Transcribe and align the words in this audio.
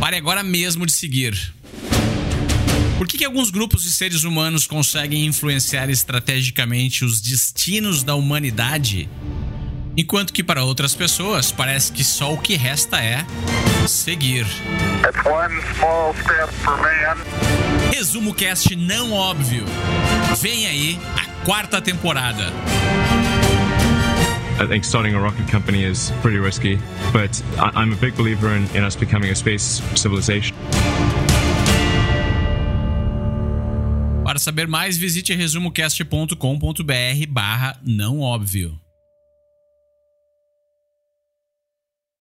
Pare 0.00 0.16
agora 0.16 0.42
mesmo 0.42 0.86
de 0.86 0.92
seguir. 0.92 1.54
Por 2.98 3.06
que, 3.06 3.16
que 3.16 3.24
alguns 3.24 3.50
grupos 3.50 3.84
de 3.84 3.92
seres 3.92 4.24
humanos 4.24 4.66
conseguem 4.66 5.24
influenciar 5.24 5.88
estrategicamente 5.88 7.04
os 7.04 7.20
destinos 7.20 8.02
da 8.02 8.14
humanidade, 8.14 9.08
enquanto 9.96 10.32
que 10.32 10.42
para 10.42 10.64
outras 10.64 10.94
pessoas 10.94 11.52
parece 11.52 11.92
que 11.92 12.02
só 12.02 12.32
o 12.32 12.38
que 12.38 12.56
resta 12.56 12.98
é 13.00 13.24
seguir? 13.86 14.46
Resumo 17.92 18.34
cast 18.34 18.74
não 18.74 19.12
óbvio. 19.12 19.64
Vem 20.40 20.66
aí 20.66 21.00
a 21.16 21.44
quarta 21.44 21.80
temporada. 21.80 22.52
I 24.60 24.66
think 24.66 24.84
starting 24.84 25.14
a 25.14 25.20
rocket 25.20 25.46
company 25.46 25.84
is 25.84 26.10
pretty 26.20 26.38
risky, 26.38 26.80
but 27.12 27.40
I'm 27.58 27.92
a 27.92 27.96
big 27.96 28.16
believer 28.16 28.48
in, 28.48 28.66
in 28.74 28.82
us 28.82 28.96
becoming 28.96 29.30
a 29.30 29.34
space 29.34 29.80
civilization. 29.94 30.56
Para 34.24 34.38
saber 34.38 34.66
mais, 34.66 34.98
visite 34.98 35.32
resumocast.com.br 35.34 37.26
barra 37.28 37.78
não 37.84 38.20
óbvio. 38.20 38.78